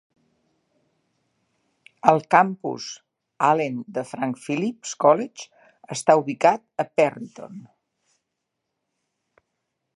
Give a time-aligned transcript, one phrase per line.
[2.11, 2.87] El Campus
[3.49, 5.47] Allen de Frank Phillips College
[5.99, 7.61] està ubicat a Perryton.